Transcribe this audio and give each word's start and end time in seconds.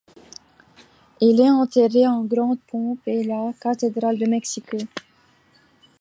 Il 1.19 1.39
est 1.39 1.49
enterré 1.51 2.07
en 2.07 2.23
grande 2.23 2.57
pompe 2.61 3.07
en 3.07 3.23
la 3.47 3.53
cathédrale 3.61 4.17
de 4.17 4.25
Mexico. 4.25 4.79